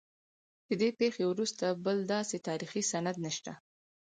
له 0.67 0.75
دې 0.81 0.89
پیښې 0.99 1.23
وروسته 1.27 1.65
بل 1.85 1.97
داسې 2.13 2.37
تاریخي 2.47 2.81
سند 2.91 3.15
نشته. 3.25 3.51